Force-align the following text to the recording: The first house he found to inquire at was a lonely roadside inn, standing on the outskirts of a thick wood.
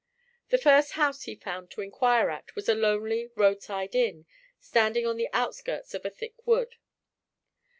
The 0.49 0.57
first 0.57 0.93
house 0.93 1.25
he 1.25 1.35
found 1.35 1.69
to 1.69 1.81
inquire 1.81 2.31
at 2.31 2.55
was 2.55 2.67
a 2.67 2.73
lonely 2.73 3.29
roadside 3.35 3.93
inn, 3.93 4.25
standing 4.59 5.05
on 5.05 5.17
the 5.17 5.29
outskirts 5.31 5.93
of 5.93 6.03
a 6.05 6.09
thick 6.09 6.47
wood. 6.47 6.77